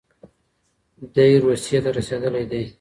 دی 1.13 1.29
روسيې 1.43 1.79
ته 1.83 1.89
رسېدلی 1.97 2.43
دی. 2.51 2.63